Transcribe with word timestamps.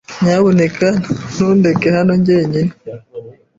Nyamuneka 0.23 0.87
ntundeke 1.31 1.87
hano 1.97 2.13
jyenyine. 2.25 2.71